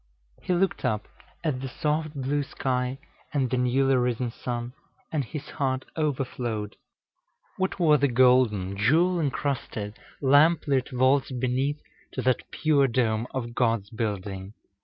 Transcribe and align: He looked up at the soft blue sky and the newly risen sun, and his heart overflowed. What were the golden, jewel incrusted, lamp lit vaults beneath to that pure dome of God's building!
He 0.41 0.51
looked 0.53 0.83
up 0.83 1.07
at 1.43 1.61
the 1.61 1.67
soft 1.69 2.15
blue 2.15 2.41
sky 2.41 2.97
and 3.31 3.51
the 3.51 3.57
newly 3.57 3.95
risen 3.97 4.31
sun, 4.31 4.73
and 5.11 5.23
his 5.23 5.47
heart 5.49 5.85
overflowed. 5.95 6.75
What 7.57 7.79
were 7.79 7.97
the 7.97 8.07
golden, 8.07 8.75
jewel 8.77 9.19
incrusted, 9.19 9.99
lamp 10.19 10.65
lit 10.65 10.89
vaults 10.89 11.31
beneath 11.31 11.79
to 12.13 12.23
that 12.23 12.49
pure 12.49 12.87
dome 12.87 13.27
of 13.29 13.53
God's 13.53 13.91
building! 13.91 14.55